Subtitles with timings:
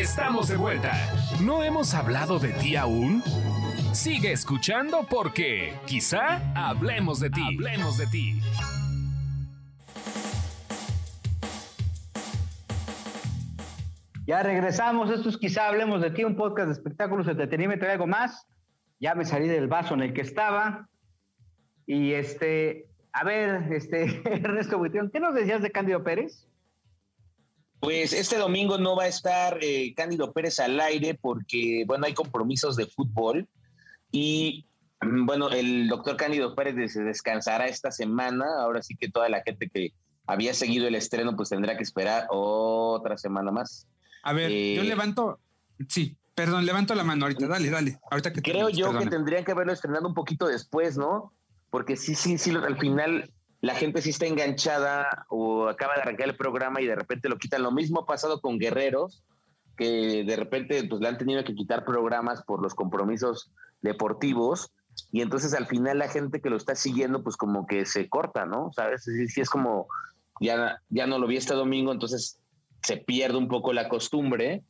[0.00, 0.94] Estamos de vuelta.
[1.44, 3.22] ¿No hemos hablado de ti aún?
[3.92, 7.42] Sigue escuchando porque quizá hablemos de ti.
[7.42, 8.40] Hablemos de ti.
[14.26, 15.10] Ya regresamos.
[15.10, 18.46] Esto es quizá hablemos de ti, un podcast de espectáculos, entretenimiento y algo más.
[19.00, 20.88] Ya me salí del vaso en el que estaba.
[21.84, 26.49] Y este, a ver, este, Ernesto Buitrón, ¿qué nos decías de Cándido Pérez?
[27.80, 32.12] Pues este domingo no va a estar eh, Cándido Pérez al aire porque, bueno, hay
[32.12, 33.48] compromisos de fútbol
[34.12, 34.66] y,
[35.00, 38.44] mm, bueno, el doctor Cándido Pérez descansará esta semana.
[38.60, 39.94] Ahora sí que toda la gente que
[40.26, 43.88] había seguido el estreno, pues tendrá que esperar otra semana más.
[44.22, 45.40] A ver, yo Eh, levanto,
[45.88, 47.98] sí, perdón, levanto la mano ahorita, dale, dale.
[48.10, 51.32] Ahorita que Creo yo que tendrían que haberlo estrenado un poquito después, ¿no?
[51.70, 56.28] Porque sí, sí, sí, al final la gente sí está enganchada o acaba de arrancar
[56.28, 57.62] el programa y de repente lo quitan.
[57.62, 59.22] Lo mismo ha pasado con Guerreros,
[59.76, 63.50] que de repente pues le han tenido que quitar programas por los compromisos
[63.82, 64.72] deportivos
[65.12, 68.46] y entonces al final la gente que lo está siguiendo pues como que se corta,
[68.46, 68.72] ¿no?
[68.72, 69.04] ¿Sabes?
[69.04, 69.86] Sí es como
[70.40, 72.38] ya, ya no lo vi este domingo, entonces
[72.82, 74.62] se pierde un poco la costumbre.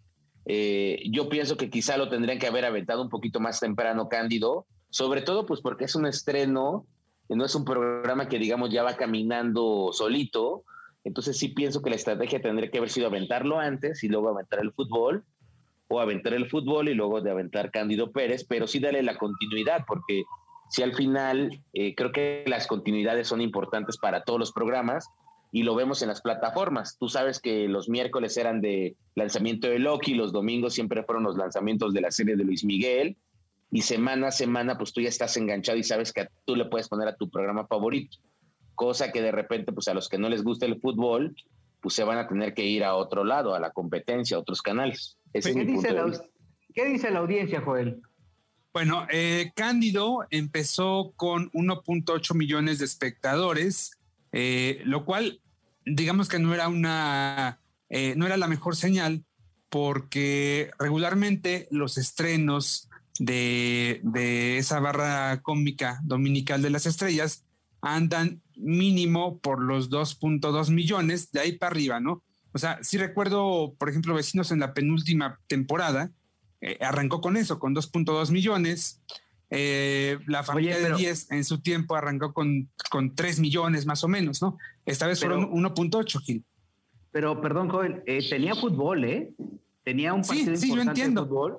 [0.46, 4.66] Eh, yo pienso que quizá lo tendrían que haber aventado un poquito más temprano, Cándido,
[4.88, 6.86] sobre todo pues porque es un estreno,
[7.36, 10.64] no es un programa que digamos ya va caminando solito,
[11.04, 14.60] entonces sí pienso que la estrategia tendría que haber sido aventarlo antes y luego aventar
[14.60, 15.24] el fútbol,
[15.88, 19.84] o aventar el fútbol y luego de aventar Cándido Pérez, pero sí darle la continuidad,
[19.86, 20.22] porque
[20.68, 25.08] si al final eh, creo que las continuidades son importantes para todos los programas
[25.50, 26.96] y lo vemos en las plataformas.
[26.96, 31.36] Tú sabes que los miércoles eran de lanzamiento de Loki, los domingos siempre fueron los
[31.36, 33.16] lanzamientos de la serie de Luis Miguel
[33.70, 36.88] y semana a semana pues tú ya estás enganchado y sabes que tú le puedes
[36.88, 38.18] poner a tu programa favorito,
[38.74, 41.34] cosa que de repente pues a los que no les gusta el fútbol
[41.80, 44.60] pues se van a tener que ir a otro lado, a la competencia, a otros
[44.60, 45.16] canales.
[45.32, 46.26] Ese es ¿Qué mi dice, punto de la, vista.
[46.74, 48.02] ¿Qué dice la audiencia, Joel?
[48.72, 53.98] Bueno, eh, Cándido empezó con 1.8 millones de espectadores,
[54.32, 55.40] eh, lo cual,
[55.86, 59.24] digamos que no era una, eh, no era la mejor señal,
[59.70, 62.89] porque regularmente los estrenos
[63.24, 67.44] de, de esa barra cómica dominical de las estrellas
[67.82, 72.22] andan mínimo por los 2.2 millones, de ahí para arriba, ¿no?
[72.52, 76.10] O sea, sí recuerdo, por ejemplo, Vecinos en la penúltima temporada,
[76.62, 79.00] eh, arrancó con eso, con 2.2 millones.
[79.50, 84.02] Eh, la familia pero- de 10 en su tiempo arrancó con, con 3 millones más
[84.02, 84.56] o menos, ¿no?
[84.86, 86.44] Esta vez Pero- fueron 1.8, Gil.
[87.12, 89.32] Pero, perdón, Joel, eh, tenía fútbol, ¿eh?
[89.84, 91.26] Tenía un Sí, partido sí, yo importante de entiendo.
[91.26, 91.58] fútbol.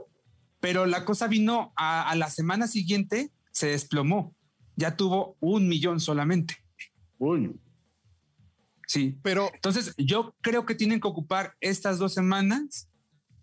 [0.61, 4.33] Pero la cosa vino a, a la semana siguiente, se desplomó.
[4.77, 6.55] Ya tuvo un millón solamente.
[7.17, 7.53] Uy,
[8.87, 9.17] Sí.
[9.23, 12.89] Pero Entonces, yo creo que tienen que ocupar estas dos semanas,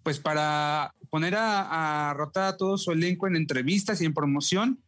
[0.03, 4.83] pues para poner a, a rotar a todo su elenco en entrevistas y en promoción,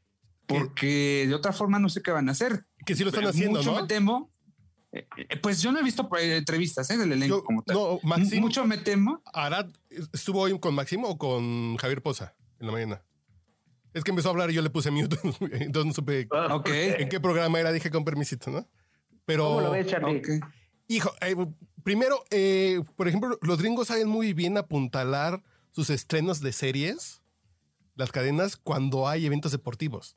[0.46, 2.64] porque de otra forma no sé qué van a hacer.
[2.84, 3.80] que sí lo están Pero haciendo, Mucho ¿no?
[3.82, 4.30] me temo.
[4.92, 7.76] eh, eh, pues yo no he visto eh, entrevistas eh, del elenco Yo- como tal.
[7.76, 9.22] no, Maxim- Mucho me temo.
[9.32, 9.70] Arad
[10.12, 13.02] estuvo hoy con Máximo o con Javier Poza en la mañana.
[13.92, 15.16] Es que empezó a hablar y yo le puse mute,
[15.52, 16.68] entonces no supe Ok.
[16.70, 18.68] en qué programa era, dije con permisito, ¿no?
[19.24, 20.22] Pero, ¿cómo lo ves, Charlie?
[20.88, 21.34] hijo, eh,
[21.82, 25.42] primero, eh, por ejemplo, los gringos saben muy bien apuntalar
[25.72, 27.22] sus estrenos de series,
[27.94, 30.16] las cadenas, cuando hay eventos deportivos.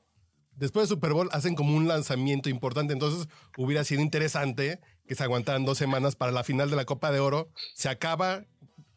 [0.56, 5.24] Después de Super Bowl hacen como un lanzamiento importante, entonces hubiera sido interesante que se
[5.24, 7.52] aguantaran dos semanas para la final de la Copa de Oro.
[7.74, 8.46] Se acaba,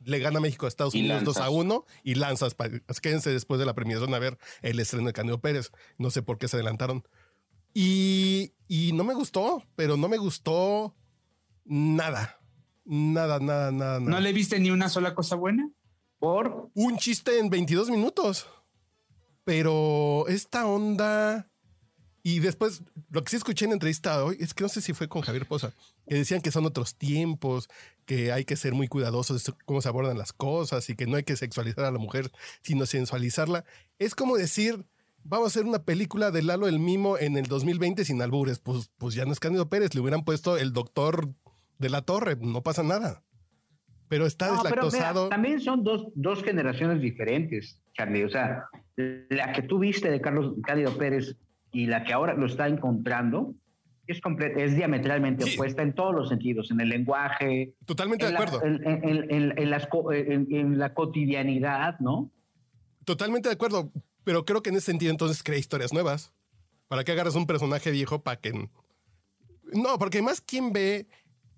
[0.07, 1.55] le gana México a Estados Y Unidos 2 a lanzas.
[1.55, 2.57] 1 y lanzas.
[3.03, 5.73] Quédense después de la premiación a ver el estreno de Candido Pérez.
[5.99, 7.07] No sé por qué se adelantaron.
[7.75, 10.95] Y, y no me gustó, pero no me gustó
[11.65, 12.41] nada.
[12.85, 14.01] Nada, nada, nada, nada.
[14.01, 15.69] ¿No le viste ni una sola cosa buena?
[16.19, 18.47] Por Un chiste en 22 minutos.
[19.45, 21.51] Pero esta onda.
[22.23, 25.09] Y después, lo que sí escuché en entrevista hoy es que no sé si fue
[25.09, 25.73] con Javier Poza,
[26.07, 27.69] que decían que son otros tiempos,
[28.05, 31.17] que hay que ser muy cuidadosos de cómo se abordan las cosas y que no
[31.17, 32.31] hay que sexualizar a la mujer,
[32.63, 33.65] sino sensualizarla.
[33.99, 34.87] Es como decir,
[35.25, 38.59] vamos a hacer una película de Lalo el Mimo en el 2020 sin albures.
[38.61, 41.29] Pues, pues ya no es Cándido Pérez, le hubieran puesto el doctor
[41.79, 43.23] de la torre, no pasa nada.
[44.09, 45.29] Pero está No, pero mira, deslactosado.
[45.29, 48.23] también son dos, dos generaciones diferentes, Charlie.
[48.23, 48.67] O sea,
[48.97, 51.37] la que tú viste de Carlos Cándido Pérez
[51.73, 53.55] y la que ahora lo está encontrando
[54.07, 54.21] es,
[54.57, 55.55] es diametralmente Sí.
[55.55, 58.65] opuesta en todos los sentidos, en el lenguaje, Totalmente en de acuerdo.
[58.65, 59.89] en, en- en- las
[60.79, 62.31] la cotidianidad, ¿no?
[63.05, 63.93] Totalmente de acuerdo,
[64.25, 66.33] pero creo que en ese sentido entonces crea historias nuevas.
[66.89, 68.53] ¿Para que agarras un personaje viejo para que...
[69.73, 71.09] No, porque además, ¿quién ve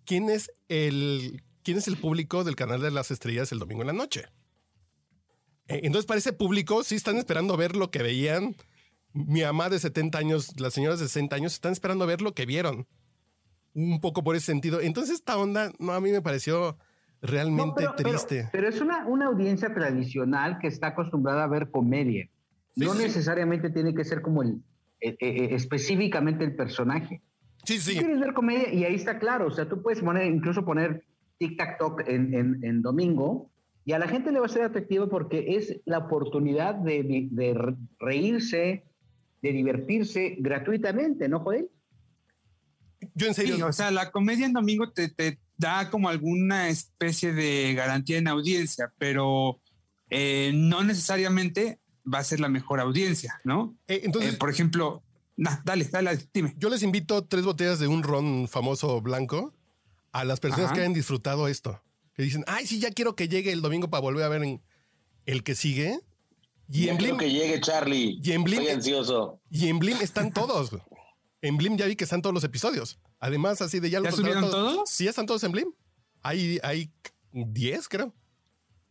[0.07, 3.89] quién es el quién es el público del canal de las estrellas el domingo en
[3.89, 4.23] la noche?
[5.67, 8.57] Eh, Entonces, para ese público, sí están esperando ver lo que veían.
[9.27, 12.47] Mi mamá de 70 años, las señoras de 60 años, están esperando ver lo que
[12.47, 12.87] vieron.
[13.75, 14.81] Un poco por ese sentido.
[14.81, 16.77] Entonces, esta onda, no, a mí me pareció
[17.23, 18.49] realmente No, pero, pero- triste.
[18.53, 22.29] Pero, es una, una audiencia tradicional que está acostumbrada a ver comedia.
[22.75, 24.63] Sí, no sí, necesariamente tiene que ser como el
[25.01, 27.23] eh, eh, específicamente el personaje.
[27.65, 27.99] Sí, Tú sí.
[27.99, 29.47] quieres ver comedia y ahí está claro.
[29.47, 31.05] O sea, tú puedes poner, incluso poner
[31.39, 33.51] Tic Tac Toc en, en, en domingo
[33.85, 37.29] y a la gente le va a ser atractivo porque es la oportunidad de, de-
[37.31, 38.85] de re- reírse,
[39.43, 41.69] de divertirse gratuitamente, ¿no, Joel?
[43.15, 43.57] Yo en serio.
[43.57, 48.19] Sí, o sea, la comedia en domingo te, te da como alguna especie de garantía
[48.19, 49.61] en audiencia, pero
[50.11, 51.79] eh, no necesariamente
[52.13, 53.77] va a ser la mejor audiencia, ¿no?
[53.87, 55.03] Eh, entonces, Eh, por ejemplo,
[55.37, 56.55] nah, dale, dale, dime.
[56.59, 59.55] yo les invito tres botellas de un ron famoso blanco
[60.13, 60.75] a las personas Ajá.
[60.75, 61.81] que hayan disfrutado esto.
[62.15, 64.61] Que dicen, ay, sí, ya quiero que llegue el domingo para volver a ver en
[65.27, 66.01] el que sigue.
[66.71, 68.21] Y en Blim, que llegue Charlie.
[68.23, 69.41] y en Blim- Estoy ansioso.
[69.51, 70.71] y en Blim están todos.
[71.41, 72.99] En Blim ya vi que están todos los episodios.
[73.21, 74.91] Además, así de ya, ¿Ya los subieron contaron todos?
[74.91, 75.73] Sí, ya están todos en Blim.
[76.23, 76.91] Hay, hay
[77.33, 78.13] 10, creo.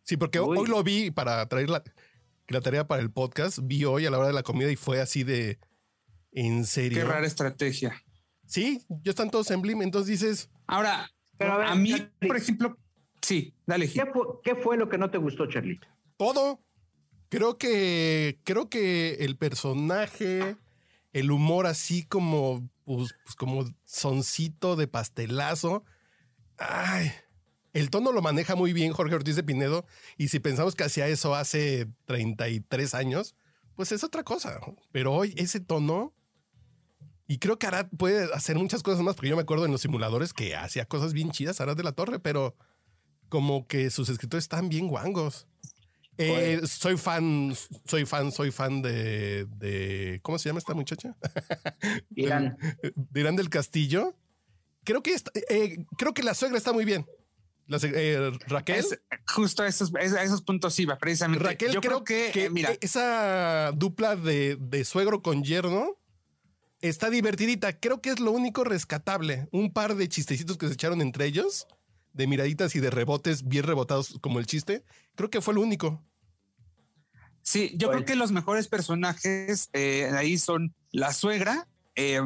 [0.03, 0.57] Sí, porque Uy.
[0.57, 1.83] hoy lo vi para traer la,
[2.47, 3.59] la tarea para el podcast.
[3.61, 5.59] Vi hoy a la hora de la comida y fue así de.
[6.31, 6.99] ¿En serio?
[6.99, 8.01] Qué rara estrategia.
[8.45, 9.81] Sí, ya están todos en Blim.
[9.81, 12.27] Entonces dices, Ahora, Pero a ver, a mí, Charlie.
[12.27, 12.77] por ejemplo,
[13.21, 13.89] sí, dale.
[13.91, 15.79] ¿Qué fue, qué fue lo que no te gustó, Charlie?
[16.15, 16.59] todo.
[17.29, 18.39] Creo que.
[18.43, 20.55] Creo que el personaje,
[21.13, 22.69] el humor así como.
[22.85, 25.83] Pues, pues como soncito de pastelazo.
[26.57, 27.11] Ay.
[27.73, 29.85] El tono lo maneja muy bien Jorge Ortiz de Pinedo.
[30.17, 33.35] Y si pensamos que hacía eso hace 33 años,
[33.75, 34.59] pues es otra cosa.
[34.91, 36.13] Pero hoy ese tono.
[37.27, 39.81] Y creo que Arad puede hacer muchas cosas más, porque yo me acuerdo en los
[39.81, 42.55] simuladores que hacía cosas bien chidas, Arad de la Torre, pero
[43.29, 45.45] como que sus escritores están bien guangos.
[46.17, 47.53] Eh, soy fan,
[47.85, 51.15] soy fan, soy fan de, de- ¿cómo se llama esta muchacha?
[52.15, 52.57] Irán.
[52.95, 54.15] De Irán del Castillo.
[54.83, 57.05] Creo que está- eh, creo que la suegra está muy bien.
[57.67, 58.77] La eh, Raquel.
[58.77, 61.43] Es, justo a esos, a esos puntos iba, precisamente.
[61.43, 65.97] Raquel, Yo creo, que, eh, mira, esa dupla de, de suegro con yerno
[66.79, 67.77] está divertidita.
[67.77, 69.49] Creo que es lo único rescatable.
[69.51, 71.67] Un par de chistecitos que se echaron entre ellos,
[72.13, 74.83] de miraditas y de rebotes bien rebotados como el chiste.
[75.15, 76.03] Creo que fue lo único.
[77.41, 78.03] Sí, yo Bueno.
[78.03, 82.19] creo que los mejores personajes eh, ahí son la suegra, eh,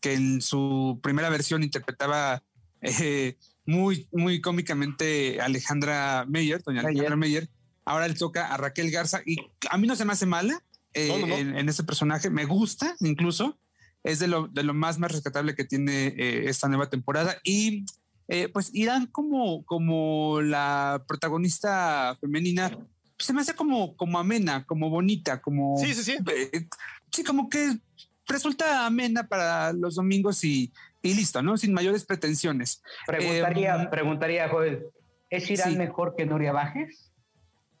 [0.00, 2.42] que en su primera versión interpretaba
[2.80, 3.36] eh,
[3.66, 6.90] muy, muy cómicamente Alejandra Meyer, doña Meyer.
[6.90, 7.48] Alejandra Meyer.
[7.84, 9.36] Ahora le toca a Raquel Garza y
[9.70, 10.62] a mí no se me hace mala
[10.94, 11.34] eh, No, no, no.
[11.36, 13.58] En, en ese personaje, me gusta incluso,
[14.02, 17.84] es de lo, de lo más, más rescatable que tiene eh, esta nueva temporada y
[18.28, 22.76] eh, pues Irán como, como la protagonista femenina
[23.18, 25.76] se me hace como, como amena, como bonita, como.
[25.78, 26.16] Sí, sí, sí.
[26.32, 26.66] eh,
[27.12, 27.78] sí, como que
[28.26, 30.72] resulta amena para los domingos y,
[31.02, 31.56] y listo, ¿no?
[31.56, 32.82] Sin mayores pretensiones.
[33.06, 34.86] Preguntaría, Eh, preguntaría, Joel,
[35.30, 35.78] ¿es Irán sí.
[35.78, 37.12] mejor que Nuria Bajes?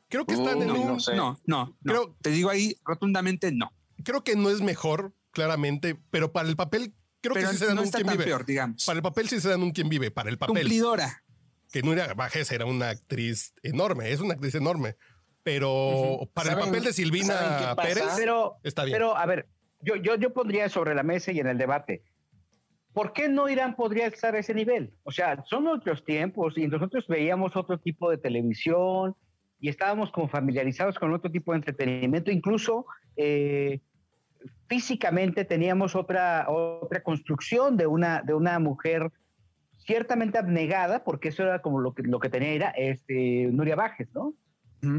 [0.08, 1.16] Creo que están Uy, en un, no sé.
[1.16, 1.92] No, no, no.
[1.92, 3.72] Creo- Te digo ahí rotundamente no.
[4.04, 6.94] creo que no es mejor, claramente, pero para el papel,
[7.24, 8.24] creo Pero que sí se dan no un quien vive.
[8.24, 8.84] peor, digamos.
[8.84, 10.56] Para el papel sí se dan un quien vive, para el papel.
[10.62, 11.22] Cumplidora.
[11.72, 14.96] Que Nuria Bajes era una actriz enorme, es una actriz enorme.
[15.42, 17.74] Pero para el ¿Saben- papel de Silvina?
[17.76, 18.94] Pérez, Pero, está bien.
[18.96, 19.48] pero a ver,
[19.80, 22.02] yo, yo, yo pondría sobre la mesa y en el debate,
[22.92, 24.94] ¿por qué no Irán podría estar a ese nivel?
[25.02, 29.14] O sea, son otros tiempos y nosotros veíamos otro tipo de televisión
[29.60, 33.80] y estábamos como familiarizados con otro tipo de entretenimiento, incluso eh,
[34.68, 39.10] físicamente teníamos otra, otra construcción de una, de una mujer
[39.86, 44.08] ciertamente abnegada, porque eso era como lo que, lo que tenía era este, Nuria Bajes,
[44.14, 44.34] ¿no?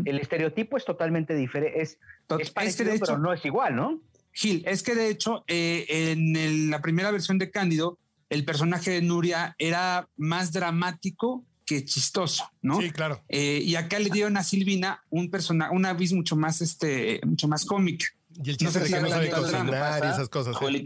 [0.05, 3.31] El estereotipo es totalmente diferente, es, Tot- es es que parecido, de hecho, pero no
[3.33, 4.01] es igual, ¿no?
[4.31, 7.99] Gil, es que de hecho, eh, en el- la primera versión de Cándido,
[8.31, 12.81] el personaje de Nuria era más dramático que chistoso, ¿no?
[12.81, 13.21] Sí, claro.
[13.29, 17.47] Eh, y acá le dieron a Silvina un personaje, una vis mucho más, este, mucho
[17.47, 18.05] más cómica.
[18.43, 20.55] Y el No chiste sé de si que no sabe drama, cocinar y esas cosas.
[20.61, 20.85] ¿eh?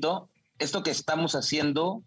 [0.60, 2.04] esto que estamos haciendo,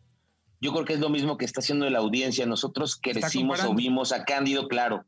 [0.60, 2.46] yo creo que es lo mismo que está haciendo la audiencia.
[2.46, 5.04] Nosotros crecimos o vimos a Cándido, claro.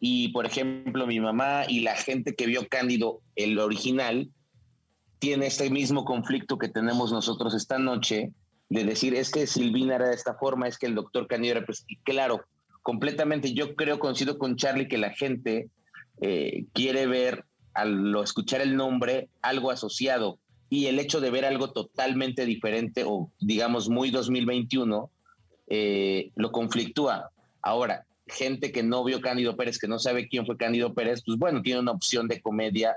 [0.00, 4.30] Y por ejemplo, mi mamá y la gente que vio Cándido, el original,
[5.18, 8.32] tiene este mismo conflicto que tenemos nosotros esta noche,
[8.68, 11.66] de decir, es que Silvina era de esta forma, es que el doctor Cándido era...
[11.66, 12.44] Pues, y claro,
[12.82, 15.68] completamente, yo creo, coincido con Charlie, que la gente
[16.20, 17.44] eh, quiere ver,
[17.78, 23.30] al escuchar el nombre, algo asociado y el hecho de ver algo totalmente diferente o
[23.38, 25.10] digamos muy 2021
[25.68, 27.30] eh, lo conflictúa.
[27.62, 31.38] Ahora, gente que no vio Cándido Pérez, que no sabe quién fue Cándido Pérez, pues
[31.38, 32.96] bueno, tiene una opción de comedia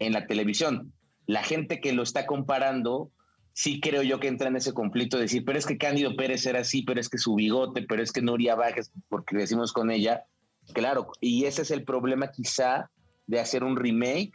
[0.00, 0.92] en la televisión.
[1.26, 3.10] La gente que lo está comparando,
[3.52, 6.44] sí creo yo que entra en ese conflicto de decir, pero es que Cándido Pérez
[6.44, 9.92] era así, pero es que su bigote, pero es que Nuria Bajes, porque decimos con
[9.92, 10.24] ella,
[10.72, 12.90] claro, y ese es el problema quizá
[13.28, 14.32] de hacer un remake.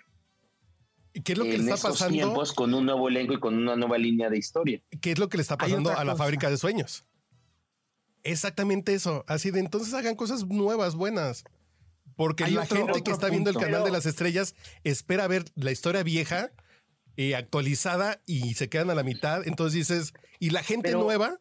[1.23, 2.13] ¿Qué es lo que en le está pasando?
[2.13, 4.81] tiempos con un nuevo elenco y con una nueva línea de historia.
[5.01, 7.03] ¿Qué es lo que le está pasando a la fábrica de sueños?
[8.23, 9.25] Exactamente eso.
[9.27, 11.43] Así de entonces hagan cosas nuevas, buenas.
[12.15, 13.67] Porque Hay la otro- gente que otro está viendo el punto.
[13.67, 16.51] canal de las estrellas espera ver la historia vieja,
[17.17, 19.45] eh, actualizada y se quedan a la mitad.
[19.47, 21.39] Entonces dices, y la gente Pero- nueva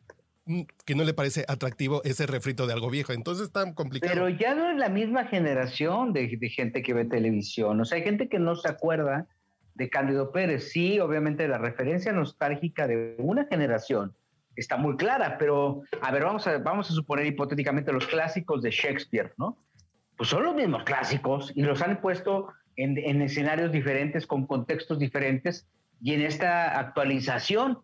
[0.84, 3.12] que no le parece atractivo ese refrito de algo viejo.
[3.12, 4.12] Entonces está complicado.
[4.12, 7.80] Pero ya no es la misma generación de, gente que ve televisión.
[7.80, 9.26] O sea, hay gente que no se acuerda
[9.74, 10.70] de Cándido Pérez.
[10.70, 14.14] Sí, obviamente la referencia nostálgica de una generación
[14.56, 18.70] está muy clara, pero a ver, vamos a, vamos a suponer hipotéticamente los clásicos de
[18.70, 19.56] Shakespeare, ¿no?
[20.16, 25.66] Pues son los mismos clásicos y los han puesto en escenarios diferentes, con contextos diferentes
[26.02, 27.78] y en esta actualización.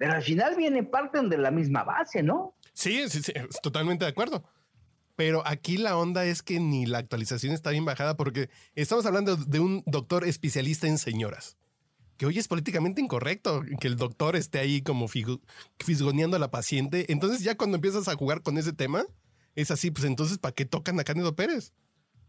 [0.00, 2.54] Pero al final viene parte de la misma base, ¿no?
[2.72, 4.42] Sí, sí, sí, es totalmente de acuerdo.
[5.14, 9.36] Pero aquí la onda es que ni la actualización está bien bajada porque estamos hablando
[9.36, 11.58] de un doctor especialista en señoras.
[12.16, 15.06] Que hoy es políticamente incorrecto que el doctor esté ahí como
[15.78, 17.12] fisgoneando a la paciente.
[17.12, 19.04] Entonces ya cuando empiezas a jugar con ese tema,
[19.54, 21.74] es así, pues entonces ¿para qué tocan a Cándido Pérez?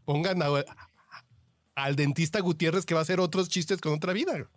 [0.04, 0.66] Pongan a-
[1.76, 4.50] al dentista Gutiérrez que va a hacer otros chistes con otra vida.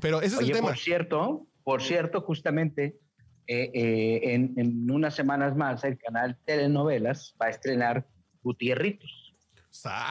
[0.00, 0.68] Pero ese es Oye, el tema.
[0.70, 2.96] por cierto, por cierto, justamente
[3.46, 8.06] eh, eh, en, en unas semanas más el canal Telenovelas va a estrenar
[8.42, 9.34] Gutierritos.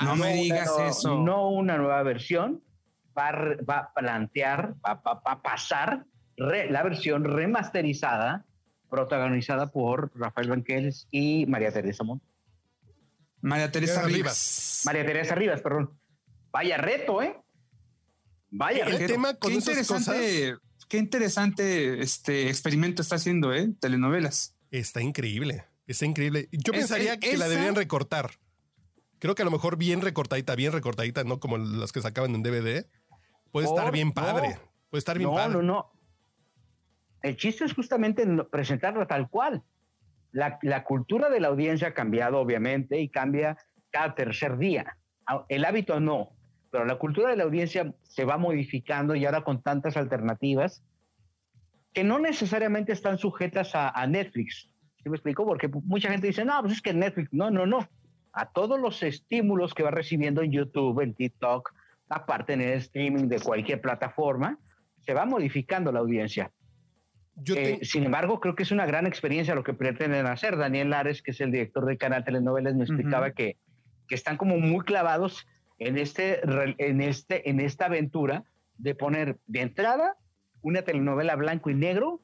[0.04, 1.20] No me digas eso.
[1.20, 2.62] No una nueva versión,
[3.18, 3.32] va
[3.68, 6.06] va a plantear, va, va- va a pasar
[6.36, 8.46] re- la versión remasterizada,
[8.90, 12.24] protagonizada por Rafael Banquels y María Teresa Montt.
[13.42, 14.14] María Teresa Rivas.
[14.14, 14.82] Rivas.
[14.86, 15.98] María Teresa Rivas, perdón.
[16.52, 17.36] Vaya reto, ¿eh?
[18.52, 19.14] Vaya El reto.
[19.14, 20.56] tema con qué esas interesante,
[20.88, 23.70] qué interesante este experimento está haciendo, ¿eh?
[23.80, 24.56] Telenovelas.
[24.72, 25.66] Está increíble.
[25.88, 26.48] Está increíble.
[26.52, 28.32] Yo Es- pensaría es- que la deberían recortar.
[29.20, 32.44] Creo que a lo mejor bien recortadita, bien recortadita, no como las que sacaban en
[32.44, 32.86] DVD.
[33.52, 34.14] Puede estar bien no.
[34.14, 34.58] padre.
[34.90, 35.54] Puede estar bien no, padre.
[35.56, 35.92] no, no.
[37.22, 39.64] El chiste es justamente no- presentarla tal cual.
[40.32, 43.58] La, la cultura de la audiencia ha cambiado, obviamente, y cambia
[43.92, 44.98] cada tercer día.
[45.26, 46.32] Ah, El hábito no,
[46.74, 50.84] pero la cultura de la audiencia se va modificando y ahora con tantas alternativas
[51.94, 54.72] que no necesariamente están sujetas a, a Netflix.
[55.04, 55.46] ¿Sí me explico?
[55.46, 57.88] Porque mucha gente dice, no, pues es que Netflix, no, no, no.
[58.32, 61.72] A todos los estímulos que va recibiendo en YouTube, en TikTok,
[62.10, 64.58] aparte en el streaming de cualquier plataforma,
[65.02, 66.52] se va modificando la audiencia.
[67.36, 70.58] Yo Eh, te- sin embargo, creo que es una gran experiencia lo que pretenden hacer.
[70.58, 73.58] Daniel Lares, que es el director del canal Telenovelas, me explicaba que,
[74.08, 75.46] que están como muy clavados
[75.88, 76.42] en, este,
[76.78, 78.44] en, este, en esta aventura
[78.78, 80.16] de poner de entrada
[80.62, 82.22] una telenovela blanco y negro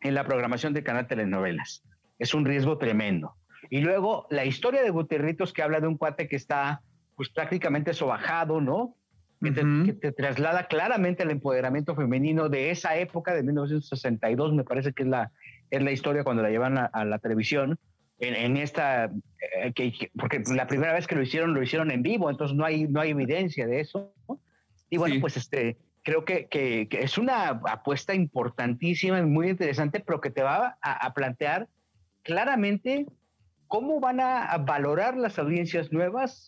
[0.00, 1.82] en la programación del canal Telenovelas.
[2.18, 3.34] Es un riesgo tremendo.
[3.70, 6.82] Y luego la historia de Gutierritos que habla de un cuate que está
[7.16, 8.94] pues prácticamente sobajado, ¿no?
[9.42, 9.86] Que te, Ujú.
[9.86, 15.02] que te traslada claramente al empoderamiento femenino de esa época, de 1962, me parece que
[15.02, 15.32] es la,
[15.70, 17.78] es la historia cuando la llevan a, a la televisión.
[18.20, 21.90] En, en esta, eh, que, que- porque la primera vez que lo hicieron, lo hicieron
[21.90, 24.12] en vivo, entonces no hay, no hay evidencia de eso.
[24.28, 24.40] ¿no?
[24.90, 25.20] Y bueno, Sí.
[25.20, 30.30] pues este, creo que, que- que es una apuesta importantísima y muy interesante, pero que
[30.30, 31.68] te va a, a plantear
[32.22, 33.06] claramente
[33.68, 36.46] cómo van a, a valorar las audiencias nuevas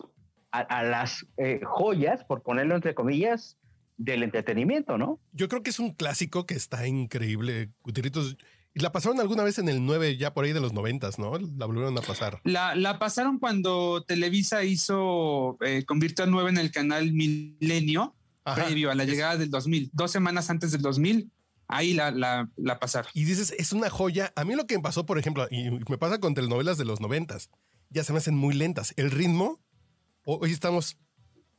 [0.53, 3.57] a, a las eh, joyas, por ponerlo entre comillas,
[3.97, 5.21] del entretenimiento, ¿no?
[5.33, 7.69] yo creo que es un clásico que está increíble.
[7.83, 8.39] Gutierritos.
[8.75, 11.37] La pasaron alguna vez en el 9, ya por ahí de los 90, ¿no?
[11.39, 12.41] La volvieron a pasar.
[12.45, 18.65] La, la pasaron cuando Televisa hizo, eh, convirtió a 9 en el canal Milenio, Ajá.
[18.65, 19.91] previo a la llegada del 2000.
[19.93, 21.31] Dos semanas antes del 2000,
[21.67, 23.11] ahí la, la, la pasaron.
[23.13, 24.33] Y dices, es una joya.
[24.37, 27.01] A mí lo que me pasó, por ejemplo, y me pasa con telenovelas de los
[27.01, 27.51] noventas,
[27.91, 28.95] ya se me hacen muy lentas.
[28.97, 29.61] El ritmo,
[30.25, 30.97] ho- hoy estamos,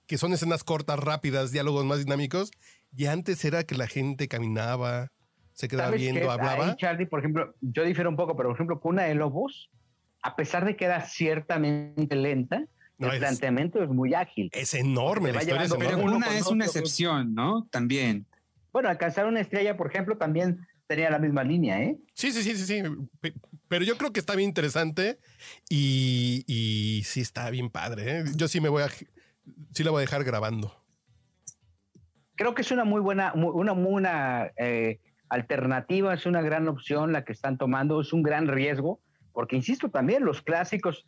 [0.08, 2.52] que son escenas cortas, rápidas, diálogos más dinámicos,
[2.96, 5.12] y antes era que la gente caminaba,
[5.62, 6.28] se quedaba ¿Sabes viendo, qué?
[6.30, 6.66] hablaba.
[6.70, 9.70] Ahí, Charlie, por ejemplo, yo difiero un poco, pero por ejemplo, Cuna de Lobos,
[10.24, 12.66] a pesar de que era ciertamente lenta,
[12.98, 14.50] No, el es- planteamiento es muy ágil.
[14.54, 16.04] Es enorme, la historia es llevando- Pero enorme.
[16.06, 17.68] uno una con es una excepción, ¿no?
[17.72, 18.26] También.
[18.74, 21.98] Bueno, alcanzar una estrella, por ejemplo, también tenía la misma línea, ¿eh?
[22.14, 22.84] Sí, sí, sí, sí, sí.
[23.22, 23.34] Pe-
[23.68, 25.20] Pero yo creo que está bien interesante
[25.70, 28.20] y, y sí está bien padre.
[28.20, 28.24] ¿eh?
[28.36, 28.90] Yo sí me voy a,
[29.74, 30.76] sí la voy a dejar grabando.
[32.36, 35.00] Creo que es una muy buena, una eh,
[35.32, 39.00] alternativa, es una gran opción la que están tomando, es un gran riesgo,
[39.32, 41.08] porque insisto también, los clásicos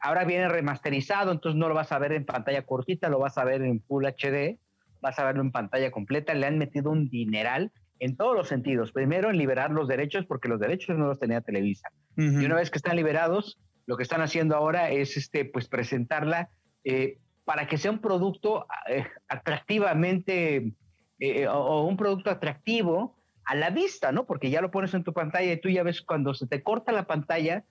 [0.00, 3.44] ahora viene remasterizado, entonces no lo vas a ver en pantalla cortita, lo vas a
[3.44, 4.58] ver en Full HD,
[5.00, 6.34] vas a verlo en pantalla completa.
[6.34, 8.90] Le han metido un dineral en todos los sentidos.
[8.90, 11.90] Primero, en liberar los derechos, porque los derechos no los tenía Televisa.
[12.16, 16.50] Y una vez que están liberados, lo que están haciendo ahora es este, pues, presentarla
[16.82, 20.74] eh, para que sea un producto eh, atractivamente
[21.20, 24.26] eh, o un producto atractivo a la vista, ¿no?
[24.26, 26.92] Porque ya lo pones en tu pantalla y tú ya ves cuando se te corta
[26.92, 27.64] la pantalla,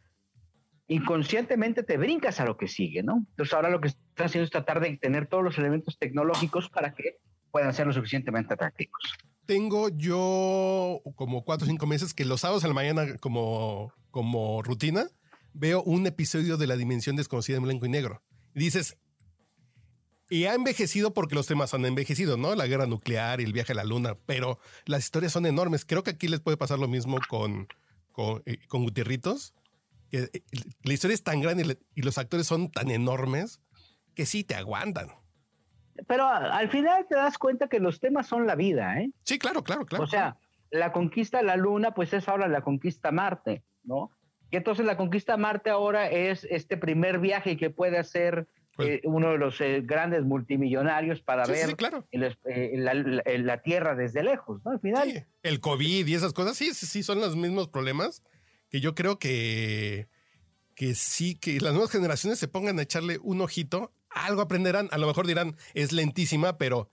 [0.87, 3.25] inconscientemente te brincas a lo que sigue, ¿no?
[3.29, 6.93] Entonces ahora lo que están haciendo es tratar de tener todos los elementos tecnológicos para
[6.93, 7.17] que
[7.51, 9.01] puedan ser lo suficientemente atractivos.
[9.45, 14.61] Tengo yo como cuatro o cinco meses que los sábados a la mañana como, como
[14.61, 15.05] rutina
[15.53, 18.21] veo un episodio de La Dimensión Desconocida en blanco y negro.
[18.53, 18.97] Dices,
[20.29, 22.55] y ha envejecido porque los temas han envejecido, ¿no?
[22.55, 25.85] La guerra nuclear y el viaje a la luna, pero las historias son enormes.
[25.85, 27.67] Creo que aquí les puede pasar lo mismo con,
[28.11, 29.55] con, eh, con Gutierritos,
[30.11, 30.43] que eh,
[30.83, 33.59] la historia es tan grande y los actores son tan enormes
[34.13, 35.09] que sí te aguantan.
[36.07, 39.11] Pero al final te das cuenta que los temas son la vida, ¿eh?
[39.23, 40.03] Sí, claro, claro, claro.
[40.03, 40.37] O sea,
[40.69, 44.11] la conquista de la luna, pues es ahora la conquista a Marte, ¿no?
[44.51, 48.47] Y entonces la conquista a Marte ahora es este primer viaje que puede hacer
[48.79, 51.75] eh, uno de los eh, grandes multimillonarios para ver
[52.11, 54.71] eh, la, Tierra desde lejos, ¿no?
[54.71, 55.27] Al final.
[55.43, 58.23] el COVID y esas cosas, sí, sí, son los mismos problemas
[58.69, 60.07] que yo creo que,
[60.75, 64.97] que sí, que las nuevas generaciones se pongan a echarle un ojito, algo aprenderán, a
[64.97, 66.89] lo mejor dirán, es lentísima, pero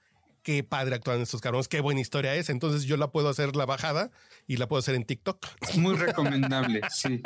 [0.47, 2.51] qué padre actuar en estos carros, qué buena historia es.
[2.51, 4.13] Entonces yo la puedo hacer la bajada
[4.47, 5.45] y la puedo hacer en TikTok.
[5.77, 7.21] Muy recomendable, sí.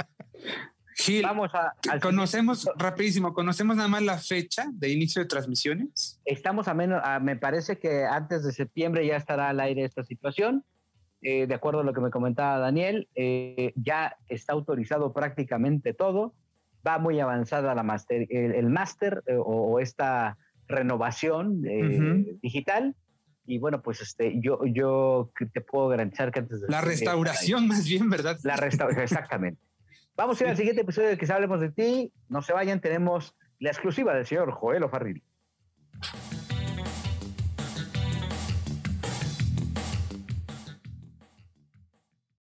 [1.01, 6.21] Gil, Vamos a, conocemos rapidísimo, conocemos nada más la fecha de inicio de transmisiones.
[6.25, 10.65] Estamos a menos, me parece que antes de septiembre ya estará al aire esta situación.
[11.23, 16.35] Eh, de acuerdo a lo que me comentaba Daniel, eh, ya está autorizado prácticamente todo.
[16.87, 21.63] Va muy avanzada la master, el, máster eh, o, esta renovación
[22.43, 22.95] digital.
[23.45, 26.69] Y bueno, pues este, yo, yo te puedo garantizar que antes de...
[26.69, 28.39] La restauración más bien, ¿verdad?
[28.45, 29.70] La restauración, exactamente.
[30.17, 32.13] Vamos a ir al siguiente episodio de que hablemos de ti.
[32.29, 35.23] No se vayan, tenemos la exclusiva del señor Joel O'Farrill.